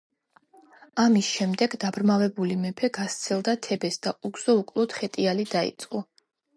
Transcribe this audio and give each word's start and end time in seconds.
ამის 1.03 1.29
შემდეგ 1.33 1.75
დაბრმავებული 1.85 2.57
მეფე 2.63 2.91
გასცილდა 2.97 3.57
თებეს 3.69 4.03
და 4.09 4.17
უგზო–უკვლოდ 4.33 5.01
ხეტიალი 5.01 5.51
დაიწყო. 5.57 6.09